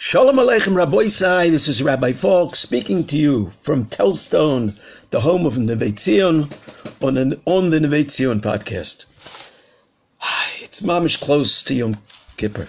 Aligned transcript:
Shalom 0.00 0.36
Aleichem 0.36 0.76
Rabbosai, 0.76 1.50
this 1.50 1.66
is 1.66 1.82
Rabbi 1.82 2.12
Falk 2.12 2.54
speaking 2.54 3.04
to 3.08 3.18
you 3.18 3.50
from 3.50 3.84
Telz 3.86 4.18
Stone, 4.18 4.74
the 5.10 5.18
home 5.18 5.44
of 5.44 5.58
Neve 5.58 5.92
Tzion, 5.96 6.52
on, 7.02 7.34
on 7.44 7.70
the 7.70 7.80
Neve 7.80 8.06
Tzion 8.06 8.40
podcast. 8.40 9.06
Ah, 10.22 10.50
it's 10.60 10.82
mamish 10.82 11.20
close 11.20 11.64
to 11.64 11.74
Yom 11.74 11.96
Kippur. 12.36 12.68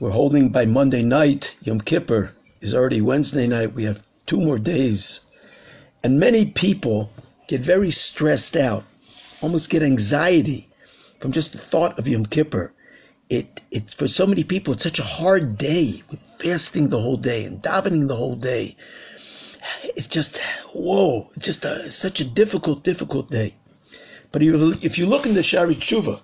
We're 0.00 0.12
holding 0.12 0.48
by 0.48 0.64
Monday 0.64 1.02
night. 1.02 1.54
Yom 1.60 1.78
Kippur 1.78 2.32
is 2.62 2.72
already 2.72 3.02
Wednesday 3.02 3.46
night. 3.46 3.74
We 3.74 3.84
have 3.84 4.02
two 4.24 4.40
more 4.40 4.58
days. 4.58 5.26
And 6.02 6.18
many 6.18 6.46
people 6.46 7.10
get 7.48 7.60
very 7.60 7.90
stressed 7.90 8.56
out, 8.56 8.84
almost 9.42 9.68
get 9.68 9.82
anxiety 9.82 10.70
from 11.20 11.32
just 11.32 11.52
the 11.52 11.58
thought 11.58 11.98
of 11.98 12.08
Yom 12.08 12.24
Kippur 12.24 12.72
it 13.28 13.60
it's 13.70 13.94
for 13.94 14.08
so 14.08 14.26
many 14.26 14.44
people 14.44 14.74
it's 14.74 14.82
such 14.82 14.98
a 14.98 15.02
hard 15.02 15.56
day 15.56 16.02
with 16.10 16.20
fasting 16.38 16.88
the 16.88 17.00
whole 17.00 17.16
day 17.16 17.44
and 17.44 17.62
davening 17.62 18.08
the 18.08 18.16
whole 18.16 18.36
day. 18.36 18.76
It's 19.96 20.08
just 20.08 20.38
whoa, 20.74 21.30
just 21.38 21.64
a, 21.64 21.90
such 21.90 22.20
a 22.20 22.24
difficult, 22.24 22.82
difficult 22.82 23.30
day. 23.30 23.54
But 24.32 24.42
if 24.42 24.98
you 24.98 25.06
look 25.06 25.26
in 25.26 25.34
the 25.34 25.42
Sha'arei 25.42 25.76
Tshuva, 25.76 26.20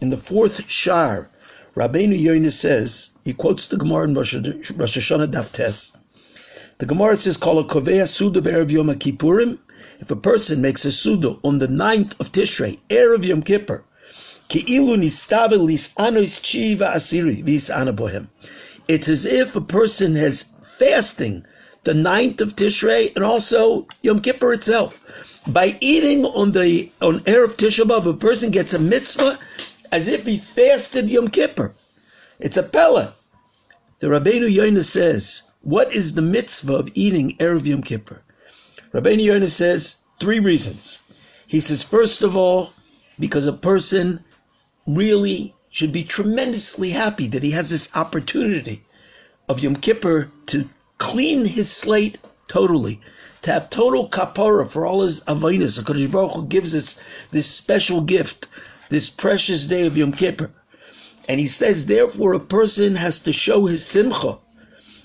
in 0.00 0.10
the 0.10 0.16
fourth 0.16 0.68
Shar, 0.68 1.30
Rabbeinu 1.74 2.20
Yoina 2.20 2.50
says 2.52 3.10
he 3.24 3.32
quotes 3.32 3.68
the 3.68 3.76
Gemara 3.76 4.04
in 4.08 4.14
Rosh, 4.14 4.34
Rosh 4.34 4.98
Hashanah 4.98 5.30
Daf 5.30 5.52
Tes. 5.52 5.92
The 6.78 6.86
Gemara 6.86 7.16
says, 7.16 7.36
"Kol 7.36 7.64
kovea 7.64 8.06
suda 8.06 8.42
be'erev 8.42 8.70
Yom 8.70 8.88
Kippurim." 8.88 9.58
If 10.00 10.10
a 10.10 10.16
person 10.16 10.60
makes 10.60 10.84
a 10.84 10.92
suda 10.92 11.36
on 11.42 11.58
the 11.58 11.68
ninth 11.68 12.14
of 12.20 12.32
Tishrei, 12.32 12.78
erev 12.90 13.24
Yom 13.24 13.42
Kippur, 13.42 13.84
it's 18.88 19.08
as 19.08 19.26
if 19.26 19.56
a 19.56 19.60
person 19.60 20.14
has 20.14 20.52
fasting 20.78 21.44
the 21.82 21.94
ninth 21.94 22.40
of 22.40 22.54
Tishrei 22.54 23.14
and 23.16 23.24
also 23.24 23.86
Yom 24.02 24.20
Kippur 24.20 24.52
itself. 24.52 25.04
By 25.48 25.76
eating 25.80 26.24
on 26.26 26.52
the 26.52 26.90
on 27.00 27.20
Erev 27.20 27.56
Tisha 27.56 27.84
B'av, 27.84 28.06
a 28.06 28.14
person 28.14 28.50
gets 28.50 28.72
a 28.72 28.78
mitzvah 28.78 29.38
as 29.90 30.06
if 30.06 30.26
he 30.26 30.38
fasted 30.38 31.10
Yom 31.10 31.28
Kippur. 31.28 31.72
It's 32.38 32.56
a 32.56 32.62
pella. 32.62 33.14
The 33.98 34.08
Rabbeinu 34.08 34.48
Yoina 34.54 34.84
says, 34.84 35.50
what 35.62 35.92
is 35.92 36.14
the 36.14 36.22
mitzvah 36.22 36.74
of 36.74 36.90
eating 36.94 37.36
Erev 37.38 37.66
Yom 37.66 37.82
Kippur? 37.82 38.22
Rabbeinu 38.92 39.24
Yoina 39.24 39.50
says 39.50 39.96
three 40.20 40.38
reasons. 40.38 41.00
He 41.48 41.60
says, 41.60 41.82
first 41.82 42.22
of 42.22 42.36
all, 42.36 42.72
because 43.18 43.46
a 43.46 43.52
person 43.52 44.22
really 44.86 45.54
should 45.70 45.92
be 45.92 46.04
tremendously 46.04 46.90
happy 46.90 47.26
that 47.28 47.42
he 47.42 47.50
has 47.50 47.70
this 47.70 47.94
opportunity 47.96 48.82
of 49.48 49.60
Yom 49.60 49.76
Kippur 49.76 50.30
to 50.46 50.68
clean 50.98 51.44
his 51.44 51.70
slate 51.70 52.18
totally, 52.48 53.00
to 53.42 53.52
have 53.52 53.68
total 53.68 54.08
kapara 54.08 54.66
for 54.66 54.86
all 54.86 55.02
his 55.02 55.20
avinus. 55.24 55.78
HaKadosh 55.78 56.10
Baruch 56.10 56.32
Hu 56.32 56.46
gives 56.46 56.74
us 56.74 57.00
this 57.30 57.46
special 57.46 58.00
gift, 58.00 58.48
this 58.88 59.10
precious 59.10 59.66
day 59.66 59.86
of 59.86 59.96
Yom 59.96 60.12
Kippur. 60.12 60.50
And 61.28 61.40
he 61.40 61.46
says, 61.46 61.86
therefore, 61.86 62.34
a 62.34 62.40
person 62.40 62.94
has 62.94 63.20
to 63.20 63.32
show 63.32 63.66
his 63.66 63.84
simcha 63.84 64.38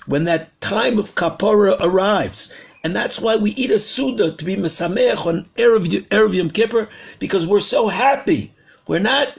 when 0.06 0.24
that 0.24 0.60
time 0.60 0.98
of 0.98 1.14
kapara 1.14 1.76
arrives. 1.80 2.54
And 2.84 2.96
that's 2.96 3.20
why 3.20 3.36
we 3.36 3.50
eat 3.52 3.70
a 3.70 3.78
suda 3.78 4.32
to 4.32 4.44
be 4.44 4.56
mesameach 4.56 5.26
on 5.26 5.46
Erev, 5.56 5.86
Erev 6.08 6.34
Yom 6.34 6.50
Kippur, 6.50 6.88
because 7.18 7.46
we're 7.46 7.60
so 7.60 7.88
happy. 7.88 8.52
We're 8.86 8.98
not 8.98 9.32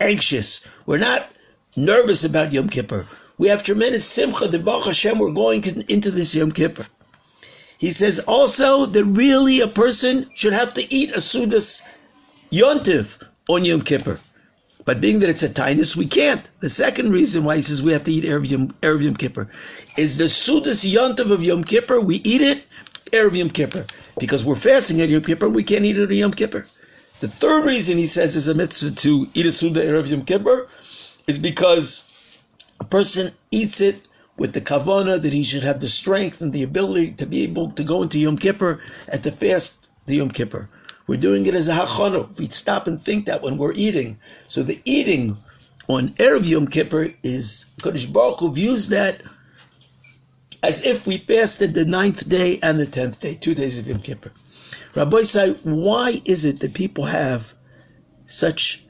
anxious. 0.00 0.66
We're 0.86 0.98
not 0.98 1.28
nervous 1.76 2.24
about 2.24 2.52
Yom 2.52 2.68
Kippur. 2.68 3.06
We 3.38 3.48
have 3.48 3.64
tremendous 3.64 4.06
simcha 4.06 4.48
The 4.48 4.58
Baruch 4.58 4.86
Hashem 4.86 5.18
we're 5.18 5.32
going 5.32 5.64
into 5.88 6.10
this 6.10 6.34
Yom 6.34 6.52
Kippur. 6.52 6.86
He 7.78 7.92
says 7.92 8.20
also 8.20 8.86
that 8.86 9.04
really 9.04 9.60
a 9.60 9.68
person 9.68 10.30
should 10.34 10.54
have 10.54 10.72
to 10.74 10.94
eat 10.94 11.10
a 11.10 11.18
Sudas 11.18 11.86
Yontiv 12.50 13.22
on 13.48 13.64
Yom 13.64 13.82
Kippur. 13.82 14.18
But 14.86 15.00
being 15.00 15.18
that 15.18 15.28
it's 15.28 15.42
a 15.42 15.48
tinus, 15.48 15.96
we 15.96 16.06
can't. 16.06 16.42
The 16.60 16.70
second 16.70 17.10
reason 17.10 17.44
why 17.44 17.56
he 17.56 17.62
says 17.62 17.82
we 17.82 17.92
have 17.92 18.04
to 18.04 18.12
eat 18.12 18.24
Erev 18.24 18.48
Yom, 18.48 18.68
Erev 18.82 19.02
Yom 19.02 19.16
Kippur 19.16 19.48
is 19.98 20.16
the 20.16 20.24
Sudas 20.24 20.90
Yontiv 20.90 21.30
of 21.30 21.42
Yom 21.42 21.64
Kippur, 21.64 22.00
we 22.00 22.16
eat 22.16 22.40
it 22.40 22.64
Erev 23.06 23.36
Yom 23.36 23.50
Kippur. 23.50 23.84
Because 24.18 24.44
we're 24.44 24.54
fasting 24.54 25.02
at 25.02 25.10
Yom 25.10 25.22
Kippur, 25.22 25.46
and 25.46 25.54
we 25.54 25.64
can't 25.64 25.84
eat 25.84 25.98
it 25.98 26.08
on 26.08 26.16
Yom 26.16 26.32
Kippur. 26.32 26.66
The 27.18 27.28
third 27.28 27.64
reason 27.64 27.96
he 27.96 28.06
says 28.06 28.36
is 28.36 28.48
a 28.48 28.54
mitzvah 28.54 28.94
to 28.96 29.26
eat 29.32 29.46
a 29.46 29.50
Suda 29.50 29.82
Erev 29.82 30.08
Yom 30.08 30.26
Kippur 30.26 30.68
is 31.26 31.38
because 31.38 32.12
a 32.78 32.84
person 32.84 33.32
eats 33.50 33.80
it 33.80 34.02
with 34.36 34.52
the 34.52 34.60
kavana 34.60 35.20
that 35.22 35.32
he 35.32 35.42
should 35.42 35.62
have 35.62 35.80
the 35.80 35.88
strength 35.88 36.42
and 36.42 36.52
the 36.52 36.62
ability 36.62 37.12
to 37.12 37.24
be 37.24 37.42
able 37.42 37.70
to 37.70 37.84
go 37.84 38.02
into 38.02 38.18
Yom 38.18 38.36
Kippur 38.36 38.80
and 39.10 39.22
to 39.22 39.32
fast 39.32 39.88
the 40.04 40.16
Yom 40.16 40.30
Kippur. 40.30 40.68
We're 41.06 41.18
doing 41.18 41.46
it 41.46 41.54
as 41.54 41.68
a 41.68 41.74
hachana. 41.74 42.36
We 42.38 42.48
stop 42.48 42.86
and 42.86 43.00
think 43.00 43.24
that 43.26 43.40
when 43.40 43.56
we're 43.56 43.72
eating. 43.72 44.18
So 44.48 44.62
the 44.62 44.80
eating 44.84 45.38
on 45.88 46.08
Erev 46.18 46.46
Yom 46.46 46.66
Kippur 46.66 47.14
is, 47.22 47.70
Kodesh 47.80 48.12
Baruch 48.12 48.40
Hu 48.40 48.52
views 48.52 48.88
that 48.90 49.22
as 50.62 50.84
if 50.84 51.06
we 51.06 51.16
fasted 51.16 51.72
the 51.72 51.86
ninth 51.86 52.28
day 52.28 52.58
and 52.62 52.78
the 52.78 52.86
tenth 52.86 53.20
day, 53.20 53.38
two 53.40 53.54
days 53.54 53.78
of 53.78 53.86
Yom 53.86 54.00
Kippur. 54.00 54.32
Rabbi 54.96 55.24
say, 55.24 55.50
why 55.62 56.22
is 56.24 56.46
it 56.46 56.60
that 56.60 56.72
people 56.72 57.04
have 57.04 57.52
such 58.26 58.82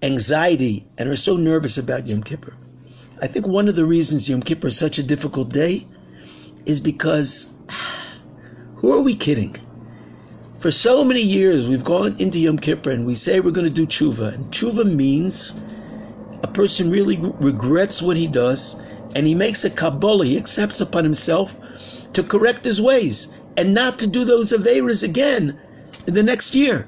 anxiety 0.00 0.86
and 0.96 1.08
are 1.08 1.16
so 1.16 1.36
nervous 1.36 1.76
about 1.76 2.06
Yom 2.06 2.22
Kippur? 2.22 2.54
I 3.20 3.26
think 3.26 3.44
one 3.44 3.66
of 3.66 3.74
the 3.74 3.84
reasons 3.84 4.28
Yom 4.28 4.40
Kippur 4.40 4.68
is 4.68 4.78
such 4.78 5.00
a 5.00 5.02
difficult 5.02 5.50
day 5.50 5.88
is 6.64 6.78
because 6.78 7.54
who 8.76 8.92
are 8.92 9.00
we 9.00 9.16
kidding? 9.16 9.56
For 10.60 10.70
so 10.70 11.02
many 11.02 11.22
years, 11.22 11.66
we've 11.66 11.82
gone 11.82 12.14
into 12.20 12.38
Yom 12.38 12.58
Kippur 12.58 12.92
and 12.92 13.04
we 13.04 13.16
say 13.16 13.40
we're 13.40 13.50
going 13.50 13.66
to 13.66 13.84
do 13.84 13.86
tshuva. 13.86 14.32
And 14.32 14.48
tshuva 14.52 14.84
means 14.84 15.60
a 16.44 16.48
person 16.48 16.88
really 16.88 17.20
regrets 17.40 18.00
what 18.00 18.16
he 18.16 18.28
does 18.28 18.80
and 19.16 19.26
he 19.26 19.34
makes 19.34 19.64
a 19.64 19.70
Kabbalah, 19.70 20.24
he 20.24 20.36
accepts 20.36 20.80
upon 20.80 21.02
himself 21.02 21.58
to 22.12 22.22
correct 22.22 22.64
his 22.64 22.80
ways 22.80 23.28
and 23.56 23.74
not 23.74 23.98
to 24.00 24.06
do 24.06 24.24
those 24.24 24.52
Averas 24.52 25.02
again 25.02 25.58
in 26.06 26.14
the 26.14 26.22
next 26.22 26.54
year. 26.54 26.86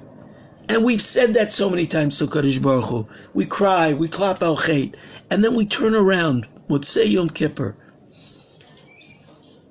And 0.68 0.84
we've 0.84 1.02
said 1.02 1.34
that 1.34 1.50
so 1.50 1.70
many 1.70 1.86
times 1.86 2.18
to 2.18 2.26
Kadosh 2.26 2.60
Baruch 2.60 2.84
Hu. 2.84 3.08
We 3.32 3.46
cry, 3.46 3.94
we 3.94 4.08
clap 4.08 4.42
al 4.42 4.56
chait, 4.56 4.94
and 5.30 5.42
then 5.42 5.54
we 5.54 5.64
turn 5.64 5.94
around, 5.94 6.46
say 6.82 7.06
Yom 7.06 7.30
Kippur, 7.30 7.74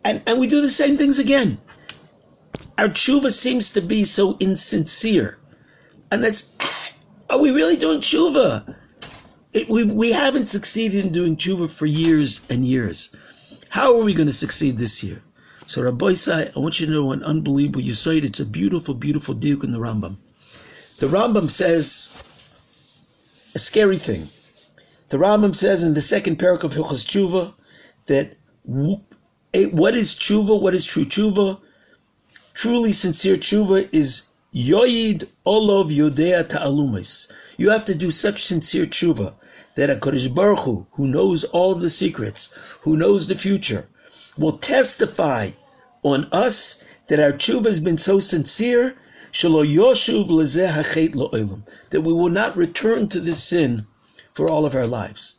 and, 0.04 0.24
and 0.26 0.40
we 0.40 0.48
do 0.48 0.62
the 0.62 0.70
same 0.70 0.98
things 0.98 1.20
again. 1.20 1.60
Our 2.78 2.90
tshuva 2.90 3.32
seems 3.32 3.74
to 3.74 3.82
be 3.82 4.06
so 4.06 4.38
insincere. 4.40 5.38
And 6.10 6.24
that's, 6.24 6.50
are 7.30 7.40
we 7.40 7.52
really 7.52 7.76
doing 7.76 8.00
tshuva? 8.02 8.76
It, 9.54 9.70
we, 9.70 9.84
we 9.84 10.12
haven't 10.12 10.50
succeeded 10.50 11.06
in 11.06 11.12
doing 11.12 11.36
tshuva 11.36 11.70
for 11.70 11.86
years 11.86 12.42
and 12.50 12.66
years. 12.66 13.16
How 13.70 14.00
are 14.00 14.04
we 14.04 14.14
going 14.14 14.28
to 14.28 14.34
succeed 14.34 14.78
this 14.78 15.04
year? 15.04 15.22
So 15.68 15.82
Rabbosai, 15.82 16.56
I 16.56 16.60
want 16.60 16.80
you 16.80 16.86
to 16.86 16.94
know 16.94 17.12
an 17.12 17.24
unbelievable 17.24 17.82
you 17.82 17.92
it. 17.92 18.24
It's 18.24 18.40
a 18.40 18.46
beautiful, 18.46 18.94
beautiful 18.94 19.36
diuk 19.36 19.66
in 19.66 19.72
the 19.72 19.80
Rambam. 19.80 20.16
The 21.00 21.08
Rambam 21.08 21.52
says 21.52 22.24
a 23.54 23.60
scary 23.60 23.98
thing. 23.98 24.30
The 25.10 25.18
Rambam 25.18 25.54
says 25.54 25.84
in 25.84 25.94
the 25.94 26.02
second 26.02 26.40
parak 26.40 26.64
of 26.64 26.74
Hilchas 26.74 27.04
Tshuva 27.06 27.54
that 28.06 28.38
what 28.64 29.94
is 29.94 30.16
tshuva? 30.16 30.62
What 30.62 30.74
is 30.74 30.86
true 30.86 31.04
tshuva? 31.04 31.60
Truly 32.54 32.94
sincere 32.94 33.36
tshuva 33.36 33.90
is 33.92 34.30
yoyid 34.56 35.28
olov 35.46 35.94
yodea 35.94 36.48
ta'alumis. 36.48 37.30
You 37.58 37.72
have 37.72 37.84
to 37.86 37.94
do 37.94 38.12
such 38.12 38.46
sincere 38.46 38.86
tshuva 38.86 39.34
that 39.76 39.90
a 39.90 39.96
Kodesh 39.96 40.34
Baruch 40.34 40.60
Hu, 40.60 40.88
who 40.92 41.08
knows 41.08 41.44
all 41.44 41.76
the 41.76 41.90
secrets, 41.90 42.54
who 42.84 42.96
knows 42.96 43.28
the 43.28 43.36
future, 43.36 43.86
will 44.38 44.58
testify 44.58 45.50
on 46.04 46.28
us 46.32 46.84
that 47.08 47.20
our 47.20 47.34
tshuva 47.34 47.66
has 47.66 47.80
been 47.80 47.98
so 47.98 48.20
sincere 48.20 48.96
that 49.42 50.02
we 52.04 52.14
will 52.14 52.30
not 52.30 52.58
return 52.58 53.10
to 53.10 53.20
this 53.20 53.44
sin 53.44 53.86
for 54.32 54.50
all 54.50 54.66
of 54.66 54.76
our 54.76 54.88
lives. 54.88 55.36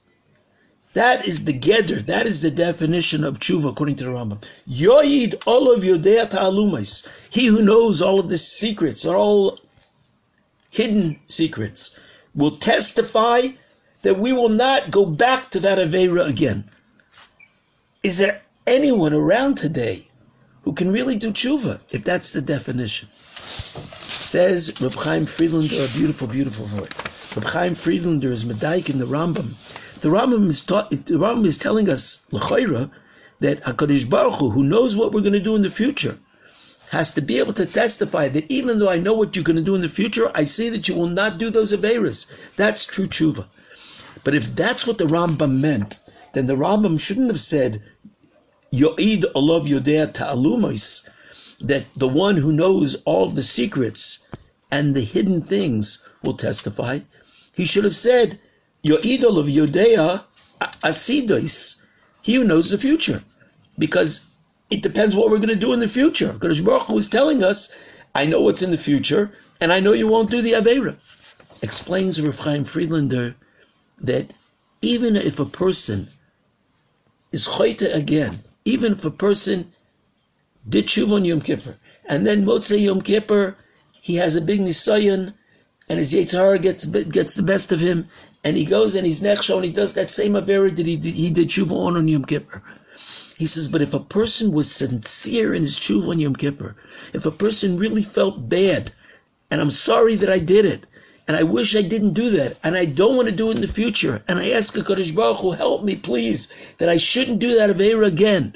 That 0.94 1.28
is 1.28 1.44
the 1.44 1.58
geder. 1.58 2.04
That 2.06 2.26
is 2.26 2.40
the 2.40 2.50
definition 2.50 3.22
of 3.24 3.38
tshuva 3.38 3.70
according 3.70 3.96
to 3.96 4.04
the 4.04 4.10
Rambam. 4.10 4.42
Yoyid 4.68 5.34
olov 5.44 5.82
Yodea 5.82 6.30
ta'alumais. 6.30 7.06
He 7.30 7.46
who 7.46 7.62
knows 7.62 8.02
all 8.02 8.18
of 8.18 8.28
the 8.28 8.38
secrets, 8.38 9.04
all 9.04 9.58
hidden 10.70 11.20
secrets, 11.28 11.98
will 12.34 12.56
testify 12.56 13.48
that 14.02 14.18
we 14.18 14.32
will 14.32 14.48
not 14.48 14.90
go 14.90 15.06
back 15.06 15.50
to 15.50 15.60
that 15.60 15.78
Avera 15.78 16.26
again. 16.26 16.64
Is 18.02 18.18
there 18.18 18.42
anyone 18.68 19.14
around 19.14 19.56
today 19.56 20.06
who 20.62 20.74
can 20.74 20.92
really 20.92 21.16
do 21.16 21.32
tshuva, 21.32 21.80
if 21.90 22.04
that's 22.04 22.30
the 22.30 22.42
definition. 22.42 23.08
Says 24.06 24.78
Reb 24.82 24.92
Chaim 24.94 25.24
Friedlander, 25.24 25.84
a 25.84 25.88
beautiful, 25.96 26.28
beautiful 26.28 26.66
word. 26.76 26.94
Reb 27.34 27.46
Chaim 27.46 27.74
Friedlander 27.74 28.30
is 28.30 28.44
Medaik 28.44 28.90
in 28.90 28.98
the 28.98 29.06
Rambam 29.06 29.54
The 30.02 30.10
Rambam 30.10 30.48
is, 30.48 30.60
taught, 30.60 30.90
the 30.90 31.18
Rambam 31.18 31.46
is 31.46 31.56
telling 31.56 31.88
us, 31.88 32.26
l'chayra, 32.30 32.90
that 33.40 33.64
HaKadosh 33.64 34.10
Baruch 34.10 34.34
Hu, 34.34 34.50
who 34.50 34.62
knows 34.62 34.96
what 34.96 35.12
we're 35.12 35.22
going 35.22 35.32
to 35.32 35.40
do 35.40 35.56
in 35.56 35.62
the 35.62 35.70
future, 35.70 36.18
has 36.90 37.12
to 37.14 37.22
be 37.22 37.38
able 37.38 37.54
to 37.54 37.64
testify 37.64 38.28
that 38.28 38.50
even 38.50 38.78
though 38.78 38.90
I 38.90 38.98
know 38.98 39.14
what 39.14 39.34
you're 39.34 39.44
going 39.44 39.56
to 39.56 39.62
do 39.62 39.74
in 39.74 39.80
the 39.80 39.88
future, 39.88 40.30
I 40.34 40.44
see 40.44 40.68
that 40.70 40.88
you 40.88 40.94
will 40.94 41.08
not 41.08 41.38
do 41.38 41.48
those 41.48 41.72
Averas. 41.72 42.30
That's 42.56 42.84
true 42.84 43.06
tshuva. 43.06 43.46
But 44.24 44.34
if 44.34 44.54
that's 44.54 44.86
what 44.86 44.98
the 44.98 45.06
Rambam 45.06 45.60
meant, 45.60 45.98
then 46.34 46.46
the 46.46 46.56
Rambam 46.56 47.00
shouldn't 47.00 47.28
have 47.28 47.40
said, 47.40 47.82
Yo'id 48.70 49.24
olav 49.34 49.64
yodea 49.64 50.12
ta'alumos, 50.12 51.08
that 51.58 51.86
the 51.96 52.06
one 52.06 52.36
who 52.36 52.52
knows 52.52 52.96
all 53.06 53.30
the 53.30 53.42
secrets 53.42 54.26
and 54.70 54.94
the 54.94 55.00
hidden 55.00 55.40
things 55.40 56.06
will 56.22 56.34
testify. 56.34 57.00
He 57.54 57.64
should 57.64 57.84
have 57.84 57.96
said, 57.96 58.38
Yo'id 58.82 59.24
olav 59.24 59.46
yodea 59.46 60.24
asidos, 60.60 61.80
he 62.20 62.34
who 62.34 62.44
knows 62.44 62.68
the 62.68 62.76
future. 62.76 63.22
Because 63.78 64.26
it 64.70 64.82
depends 64.82 65.14
what 65.16 65.30
we're 65.30 65.38
going 65.38 65.48
to 65.48 65.56
do 65.56 65.72
in 65.72 65.80
the 65.80 65.88
future. 65.88 66.34
Because 66.34 66.60
Baruch 66.60 66.90
is 66.90 67.08
telling 67.08 67.42
us, 67.42 67.72
I 68.14 68.26
know 68.26 68.42
what's 68.42 68.62
in 68.62 68.70
the 68.70 68.76
future, 68.76 69.32
and 69.62 69.72
I 69.72 69.80
know 69.80 69.92
you 69.94 70.08
won't 70.08 70.30
do 70.30 70.42
the 70.42 70.52
Aveira. 70.52 70.96
Explains 71.62 72.20
Rav 72.20 72.38
Chaim 72.38 72.64
Friedlander 72.64 73.34
that 74.00 74.34
even 74.82 75.16
if 75.16 75.40
a 75.40 75.46
person 75.46 76.08
is 77.32 77.46
choyte 77.46 77.94
again, 77.94 78.42
even 78.68 78.92
if 78.92 79.04
a 79.04 79.10
person 79.10 79.72
did 80.68 80.86
tshuva 80.86 81.14
on 81.14 81.24
Yom 81.24 81.40
Kippur, 81.40 81.78
and 82.06 82.26
then 82.26 82.44
Motzei 82.44 82.82
Yom 82.82 83.00
Kippur, 83.00 83.56
he 84.02 84.16
has 84.16 84.36
a 84.36 84.42
big 84.42 84.60
nisayon, 84.60 85.32
and 85.88 85.98
his 85.98 86.12
Yetzirah 86.12 86.60
gets 86.60 86.84
gets 86.84 87.34
the 87.34 87.42
best 87.42 87.72
of 87.72 87.80
him, 87.80 88.06
and 88.44 88.58
he 88.58 88.66
goes 88.66 88.94
and 88.94 89.06
he's 89.06 89.22
nechsho, 89.22 89.56
and 89.56 89.64
he 89.64 89.72
does 89.72 89.94
that 89.94 90.10
same 90.10 90.34
avera 90.34 90.74
that 90.76 90.84
he 90.84 90.96
did, 90.96 91.14
he 91.14 91.30
did 91.30 91.48
tshuva 91.48 91.72
on 91.72 91.96
on 91.96 92.08
Yom 92.08 92.26
Kippur. 92.26 92.62
He 93.38 93.46
says, 93.46 93.68
but 93.68 93.80
if 93.80 93.94
a 93.94 94.00
person 94.00 94.52
was 94.52 94.70
sincere 94.70 95.54
in 95.54 95.62
his 95.62 95.78
tshuva 95.78 96.08
on 96.10 96.20
Yom 96.20 96.36
Kippur, 96.36 96.76
if 97.14 97.24
a 97.24 97.30
person 97.30 97.78
really 97.78 98.02
felt 98.02 98.50
bad, 98.50 98.92
and 99.50 99.62
I'm 99.62 99.70
sorry 99.70 100.16
that 100.16 100.28
I 100.28 100.40
did 100.40 100.66
it, 100.66 100.84
and 101.26 101.36
I 101.36 101.42
wish 101.42 101.76
I 101.76 101.82
didn't 101.82 102.14
do 102.14 102.30
that, 102.30 102.56
and 102.64 102.76
I 102.76 102.84
don't 102.84 103.16
want 103.16 103.28
to 103.28 103.34
do 103.34 103.50
it 103.50 103.56
in 103.56 103.62
the 103.62 103.68
future, 103.68 104.22
and 104.28 104.38
I 104.38 104.50
ask 104.50 104.74
HaKadosh 104.74 105.14
Baruch 105.14 105.38
Hu, 105.38 105.52
help 105.52 105.84
me 105.84 105.94
please, 105.94 106.52
that 106.78 106.88
I 106.88 106.96
shouldn't 106.96 107.38
do 107.38 107.54
that 107.56 107.70
Avera 107.70 108.06
again. 108.06 108.54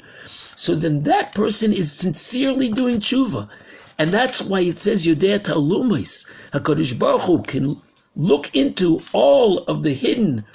So 0.55 0.75
then 0.75 1.03
that 1.03 1.33
person 1.33 1.71
is 1.71 1.91
sincerely 1.91 2.69
doing 2.69 2.99
tshuva. 2.99 3.49
And 3.97 4.11
that's 4.11 4.41
why 4.41 4.61
it 4.61 4.79
says 4.79 5.05
Yodea 5.05 5.43
Ta'alumais. 5.43 6.29
HaKadosh 6.53 6.97
Baruch 6.97 7.21
Hu 7.21 7.41
can 7.43 7.77
look 8.15 8.49
into 8.55 8.99
all 9.13 9.59
of 9.59 9.83
the 9.83 9.93
hidden 9.93 10.45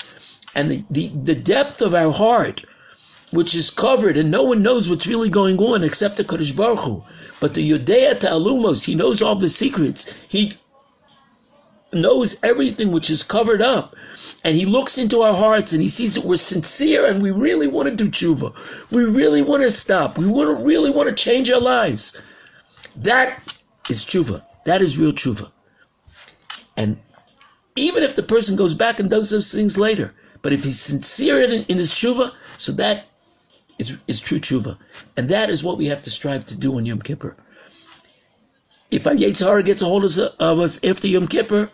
and 0.55 0.71
the, 0.71 0.85
the, 0.91 1.09
the 1.09 1.35
depth 1.35 1.81
of 1.81 1.95
our 1.95 2.13
heart 2.13 2.65
which 3.31 3.55
is 3.55 3.71
covered, 3.71 4.17
and 4.17 4.31
no 4.31 4.43
one 4.43 4.63
knows 4.63 4.89
what's 4.89 5.07
really 5.07 5.29
going 5.29 5.59
on 5.59 5.85
except 5.85 6.17
the 6.17 6.25
Kodesh 6.25 6.57
Baruch 6.57 6.81
Hu. 6.81 7.03
But 7.41 7.55
the 7.55 7.63
Yudea 7.63 8.19
Ta'alumos, 8.21 8.85
he 8.85 8.95
knows 8.95 9.21
all 9.21 9.37
the 9.37 9.51
secrets. 9.51 10.13
He 10.29 10.55
knows 11.93 12.43
everything 12.43 12.93
which 12.93 13.11
is 13.11 13.23
covered 13.23 13.63
up. 13.63 13.97
And 14.45 14.57
he 14.57 14.67
looks 14.67 14.99
into 14.99 15.23
our 15.23 15.35
hearts 15.35 15.73
and 15.73 15.83
he 15.83 15.89
sees 15.89 16.15
that 16.15 16.25
we're 16.25 16.37
sincere 16.37 17.07
and 17.07 17.23
we 17.23 17.31
really 17.31 17.67
want 17.67 17.89
to 17.89 17.97
do 17.97 18.09
tshuva. 18.09 18.55
We 18.91 19.05
really 19.05 19.43
want 19.43 19.63
to 19.63 19.71
stop. 19.71 20.17
We 20.17 20.27
want 20.27 20.57
to 20.57 20.65
really 20.65 20.91
want 20.91 21.09
to 21.09 21.15
change 21.15 21.51
our 21.51 21.61
lives. 21.61 22.21
That 22.97 23.41
is 23.91 24.05
tshuva. 24.05 24.43
That 24.65 24.83
is 24.83 24.99
real 24.99 25.13
tshuva. 25.13 25.51
And 26.77 26.99
even 27.75 28.03
if 28.03 28.17
the 28.17 28.23
person 28.23 28.57
goes 28.57 28.75
back 28.75 29.01
and 29.01 29.11
does 29.11 29.31
those 29.31 29.53
things 29.53 29.79
later, 29.79 30.15
but 30.43 30.53
if 30.53 30.65
he's 30.65 30.81
sincere 30.81 31.41
in, 31.41 31.65
in 31.69 31.79
his 31.79 31.91
tshuva, 31.91 32.33
so 32.57 32.73
that 32.73 33.07
it's, 33.79 33.93
it's 34.07 34.21
true 34.21 34.39
tshuva. 34.39 34.79
And 35.17 35.29
that 35.29 35.51
is 35.51 35.65
what 35.65 35.79
we 35.79 35.87
have 35.87 36.03
to 36.05 36.11
strive 36.11 36.47
to 36.47 36.57
do 36.57 36.77
on 36.77 36.87
Yom 36.87 37.01
Kippur. 37.01 37.37
If 38.91 39.07
our 39.07 39.15
Yetzirah 39.15 39.65
gets 39.65 39.83
a 39.83 39.85
hold 39.85 40.05
of 40.05 40.61
us 40.61 40.83
after 40.85 41.09
Yom 41.09 41.29
Kippur, 41.29 41.71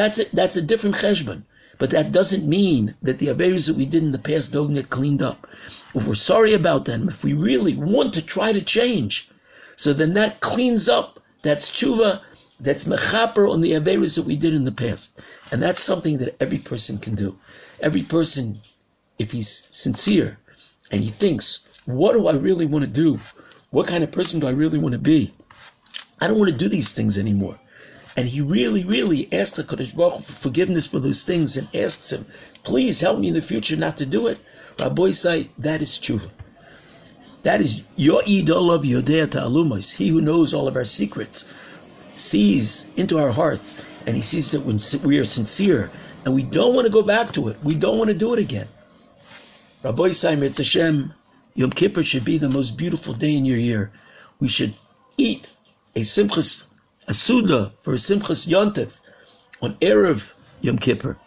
that's 0.00 0.18
a, 0.18 0.36
that's 0.36 0.56
a 0.56 0.62
different 0.62 0.96
cheshbon. 0.96 1.42
But 1.78 1.90
that 1.90 2.12
doesn't 2.12 2.48
mean 2.48 2.94
that 3.02 3.18
the 3.18 3.28
Averis 3.28 3.66
that 3.66 3.76
we 3.76 3.86
did 3.86 4.02
in 4.02 4.12
the 4.12 4.18
past 4.18 4.52
don't 4.52 4.74
get 4.74 4.90
cleaned 4.90 5.22
up. 5.22 5.46
If 5.94 6.06
we're 6.06 6.14
sorry 6.14 6.52
about 6.52 6.84
them, 6.84 7.08
if 7.08 7.24
we 7.24 7.32
really 7.32 7.74
want 7.74 8.14
to 8.14 8.22
try 8.22 8.52
to 8.52 8.60
change, 8.60 9.30
so 9.76 9.92
then 9.92 10.14
that 10.14 10.40
cleans 10.40 10.88
up, 10.88 11.20
that's 11.42 11.70
tshuva, 11.70 12.20
that's 12.60 12.84
mechaper 12.84 13.50
on 13.50 13.62
the 13.62 13.72
Averis 13.72 14.16
that 14.16 14.26
we 14.26 14.36
did 14.36 14.52
in 14.52 14.64
the 14.64 14.72
past. 14.72 15.18
And 15.50 15.62
that's 15.62 15.82
something 15.82 16.18
that 16.18 16.36
every 16.40 16.58
person 16.58 16.98
can 16.98 17.14
do. 17.14 17.38
Every 17.80 18.02
person, 18.02 18.60
if 19.18 19.32
he's 19.32 19.68
sincere, 19.70 20.38
and 20.90 21.02
he 21.02 21.10
thinks, 21.10 21.68
what 21.86 22.12
do 22.12 22.26
I 22.26 22.34
really 22.34 22.66
want 22.66 22.84
to 22.84 22.90
do? 22.90 23.18
What 23.70 23.86
kind 23.86 24.04
of 24.04 24.12
person 24.12 24.40
do 24.40 24.46
I 24.46 24.52
really 24.52 24.78
want 24.78 24.92
to 24.92 24.98
be? 24.98 25.32
I 26.20 26.28
don't 26.28 26.38
want 26.38 26.50
to 26.50 26.58
do 26.58 26.68
these 26.68 26.92
things 26.92 27.16
anymore. 27.16 27.58
And 28.16 28.26
he 28.28 28.40
really, 28.40 28.84
really 28.84 29.32
asks 29.32 29.56
the 29.56 29.64
Kodesh 29.64 29.94
Baruch 29.94 30.14
Hu 30.14 30.20
for 30.20 30.32
forgiveness 30.32 30.86
for 30.86 30.98
those 30.98 31.22
things 31.22 31.56
and 31.56 31.68
asks 31.74 32.12
him, 32.12 32.26
please 32.64 33.00
help 33.00 33.18
me 33.18 33.28
in 33.28 33.34
the 33.34 33.42
future 33.42 33.76
not 33.76 33.96
to 33.98 34.06
do 34.06 34.26
it. 34.26 34.38
Rabbi 34.78 35.12
say, 35.12 35.48
that 35.58 35.80
is 35.82 35.98
true. 35.98 36.20
That 37.42 37.60
is 37.60 37.82
your 37.96 38.22
idol 38.26 38.72
of 38.72 38.84
Yodea 38.84 39.30
Ta'alumos. 39.30 39.92
He 39.92 40.08
who 40.08 40.20
knows 40.20 40.52
all 40.52 40.68
of 40.68 40.76
our 40.76 40.84
secrets 40.84 41.52
sees 42.16 42.90
into 42.96 43.18
our 43.18 43.30
hearts 43.30 43.82
and 44.06 44.16
he 44.16 44.22
sees 44.22 44.50
that 44.50 44.64
when 44.66 44.78
we 45.08 45.18
are 45.18 45.24
sincere 45.24 45.90
and 46.24 46.34
we 46.34 46.42
don't 46.42 46.74
want 46.74 46.86
to 46.86 46.92
go 46.92 47.02
back 47.02 47.32
to 47.32 47.48
it, 47.48 47.56
we 47.62 47.74
don't 47.74 47.98
want 47.98 48.08
to 48.08 48.14
do 48.14 48.32
it 48.34 48.38
again. 48.38 48.68
Rabbi 49.82 50.10
Saim, 50.10 50.42
it's 50.42 50.58
Hashem, 50.58 51.14
Yom 51.54 51.70
Kippur 51.70 52.04
should 52.04 52.24
be 52.24 52.38
the 52.38 52.48
most 52.48 52.76
beautiful 52.76 53.14
day 53.14 53.34
in 53.34 53.44
your 53.44 53.58
year. 53.58 53.90
We 54.38 54.48
should 54.48 54.74
eat 55.16 55.48
a 55.96 56.00
simchas, 56.00 56.64
a 57.10 57.14
suda 57.14 57.72
for 57.82 57.94
simchas 57.94 58.46
yontif 58.46 58.92
on 59.60 59.74
Erev 59.80 60.32
Yom 60.60 60.78
Kippur. 60.78 61.18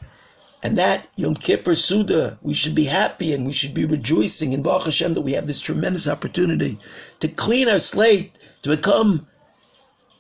And 0.63 0.77
that 0.77 1.05
Yom 1.17 1.35
Kippur 1.35 1.75
Suda, 1.75 2.39
we 2.41 2.53
should 2.53 2.73
be 2.73 2.85
happy 2.85 3.33
and 3.33 3.45
we 3.45 3.51
should 3.51 3.73
be 3.73 3.83
rejoicing 3.83 4.53
in 4.53 4.61
Baruch 4.61 4.85
Hashem 4.85 5.13
that 5.15 5.21
we 5.27 5.33
have 5.33 5.45
this 5.45 5.59
tremendous 5.59 6.07
opportunity 6.07 6.79
to 7.19 7.27
clean 7.27 7.67
our 7.67 7.81
slate, 7.81 8.31
to 8.61 8.69
become 8.69 9.27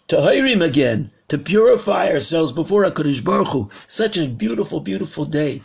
Tahirim 0.09 0.61
again, 0.61 1.11
to 1.29 1.37
purify 1.37 2.09
ourselves 2.09 2.51
before 2.51 2.83
HaKadosh 2.83 3.23
Baruch 3.23 3.47
Hu. 3.47 3.69
Such 3.87 4.17
a 4.17 4.27
beautiful, 4.27 4.81
beautiful 4.81 5.23
day. 5.23 5.61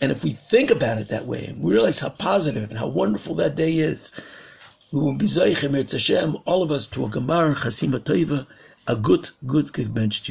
And 0.00 0.12
if 0.12 0.22
we 0.22 0.34
think 0.34 0.70
about 0.70 0.98
it 0.98 1.08
that 1.08 1.26
way, 1.26 1.46
and 1.46 1.60
we 1.60 1.72
realize 1.72 1.98
how 1.98 2.10
positive 2.10 2.70
and 2.70 2.78
how 2.78 2.86
wonderful 2.86 3.34
that 3.34 3.56
day 3.56 3.72
is, 3.72 4.12
we 4.92 5.00
will 5.00 5.18
be 5.18 5.26
Zaychem 5.26 5.74
Hashem, 5.90 6.36
all 6.44 6.62
of 6.62 6.70
us, 6.70 6.86
to 6.90 7.04
a 7.04 7.08
G'mar 7.08 7.56
Chasima 7.56 7.98
Tova, 7.98 8.46
a 8.86 8.96
good, 8.96 9.30
good, 9.46 9.72
good 9.72 9.92
bench 9.94 10.22